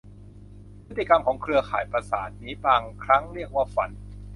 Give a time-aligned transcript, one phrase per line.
[0.85, 3.89] พฤติกรรมของเครือข่ายประสาทนี้บางครั้งเรียกว่าฝัน